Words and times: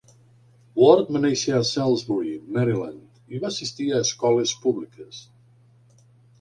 Ward 0.83 1.11
va 1.17 1.21
néixer 1.25 1.53
a 1.57 1.67
Salisbury 1.73 2.33
(Maryland) 2.57 3.21
i 3.37 3.43
va 3.45 3.53
assistir 3.53 3.89
a 3.93 4.03
escoles 4.09 4.57
públiques. 4.67 5.25